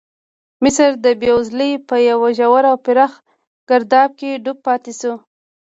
[0.63, 3.13] مصر د بېوزلۍ په یو ژور او پراخ
[3.69, 5.13] ګرداب کې ډوب پاتې شو.